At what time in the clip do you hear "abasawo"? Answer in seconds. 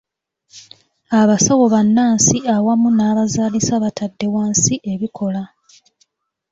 1.19-1.65